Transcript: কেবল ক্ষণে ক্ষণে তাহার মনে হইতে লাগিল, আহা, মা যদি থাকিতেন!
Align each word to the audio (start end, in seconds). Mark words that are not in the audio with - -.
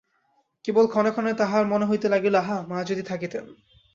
কেবল 0.65 0.85
ক্ষণে 0.87 1.11
ক্ষণে 1.11 1.31
তাহার 1.33 1.63
মনে 1.67 1.85
হইতে 1.85 2.07
লাগিল, 2.09 2.35
আহা, 2.37 2.57
মা 2.69 2.77
যদি 2.83 3.03
থাকিতেন! 3.03 3.45